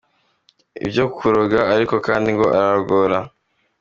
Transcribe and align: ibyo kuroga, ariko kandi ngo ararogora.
ibyo 0.85 1.05
kuroga, 1.15 1.59
ariko 1.73 1.95
kandi 2.07 2.27
ngo 2.35 2.45
ararogora. 2.57 3.17